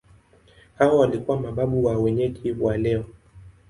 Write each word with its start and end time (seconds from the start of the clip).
Hawa 0.77 0.99
walikuwa 0.99 1.39
mababu 1.39 1.85
wa 1.85 1.97
wenyeji 1.97 2.51
wa 2.51 2.77
leo. 2.77 3.05